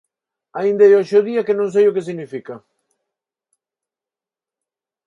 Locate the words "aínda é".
0.59-0.93